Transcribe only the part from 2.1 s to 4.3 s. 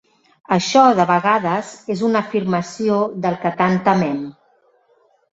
afirmació del que tant temem.